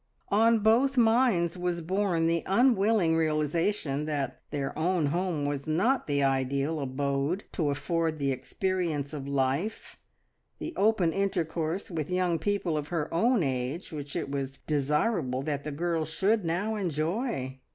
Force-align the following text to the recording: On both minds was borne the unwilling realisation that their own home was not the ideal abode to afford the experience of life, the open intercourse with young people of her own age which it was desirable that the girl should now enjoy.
On 0.29 0.61
both 0.61 0.97
minds 0.97 1.59
was 1.59 1.79
borne 1.81 2.25
the 2.25 2.41
unwilling 2.47 3.15
realisation 3.15 4.05
that 4.05 4.41
their 4.49 4.75
own 4.75 5.05
home 5.05 5.45
was 5.45 5.67
not 5.67 6.07
the 6.07 6.23
ideal 6.23 6.79
abode 6.79 7.43
to 7.51 7.69
afford 7.69 8.17
the 8.17 8.31
experience 8.31 9.13
of 9.13 9.27
life, 9.27 9.99
the 10.57 10.73
open 10.75 11.13
intercourse 11.13 11.91
with 11.91 12.09
young 12.09 12.39
people 12.39 12.77
of 12.79 12.87
her 12.87 13.13
own 13.13 13.43
age 13.43 13.91
which 13.91 14.15
it 14.15 14.31
was 14.31 14.57
desirable 14.57 15.43
that 15.43 15.63
the 15.63 15.71
girl 15.71 16.03
should 16.03 16.45
now 16.45 16.73
enjoy. 16.75 17.59